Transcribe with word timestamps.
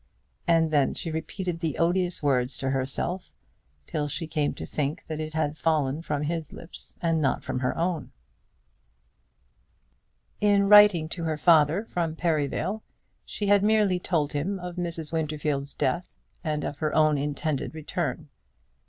And 0.47 0.71
then 0.71 0.95
she 0.95 1.11
repeated 1.11 1.59
the 1.59 1.77
odious 1.77 2.23
words 2.23 2.57
to 2.57 2.71
herself, 2.71 3.31
till 3.85 4.07
she 4.07 4.25
came 4.25 4.55
to 4.55 4.65
think 4.65 5.03
that 5.05 5.19
it 5.19 5.33
had 5.35 5.55
fallen 5.55 6.01
from 6.01 6.23
his 6.23 6.51
lips 6.51 6.97
and 7.03 7.21
not 7.21 7.43
from 7.43 7.59
her 7.59 7.77
own. 7.77 8.11
In 10.39 10.67
writing 10.67 11.07
to 11.09 11.25
her 11.25 11.37
father 11.37 11.85
from 11.85 12.15
Perivale, 12.15 12.81
she 13.25 13.45
had 13.45 13.61
merely 13.61 13.99
told 13.99 14.33
him 14.33 14.57
of 14.57 14.75
Mrs. 14.75 15.11
Winterfield's 15.11 15.75
death 15.75 16.17
and 16.43 16.63
of 16.63 16.79
her 16.79 16.95
own 16.95 17.19
intended 17.19 17.75
return. 17.75 18.29